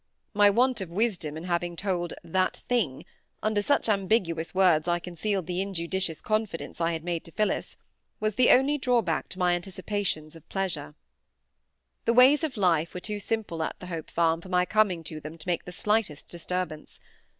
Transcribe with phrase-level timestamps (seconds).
[0.33, 3.05] My want of wisdom in having told "that thing"
[3.43, 7.77] (under such ambiguous words I concealed the injudicious confidence I had made to Phillis)
[8.19, 10.95] was the only drawback to my anticipations of pleasure.
[12.05, 15.19] The ways of life were too simple at the Hope Farm for my coming to
[15.19, 16.99] them to make the slightest disturbance.